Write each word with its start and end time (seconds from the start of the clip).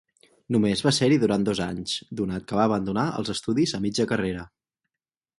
Només 0.53 0.79
va 0.85 0.91
ser-hi 0.99 1.17
durant 1.23 1.43
dos 1.49 1.59
anys, 1.65 1.93
donat 2.21 2.47
que 2.51 2.57
va 2.59 2.63
abandonar 2.69 3.03
els 3.19 3.29
estudis 3.35 3.75
a 3.79 3.81
mitja 3.85 4.07
carrera. 4.13 4.47